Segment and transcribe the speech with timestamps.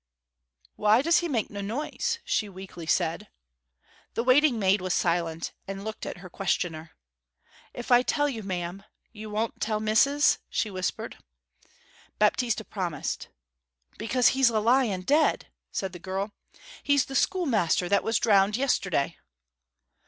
[0.77, 3.27] 'Why does he make no noise?' she weakly said.
[4.15, 6.93] The waiting maid was silent, and looked at her questioner.
[7.75, 11.17] 'If I tell you, ma'am, you won't tell missis?' she whispered.
[12.17, 13.27] Baptista promised.
[13.99, 16.31] 'Because he's a lying dead!' said the girl.
[16.81, 19.17] 'He's the schoolmaster that was drowned yesterday.'